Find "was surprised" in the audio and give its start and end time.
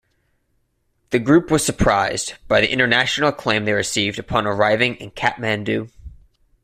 1.51-2.33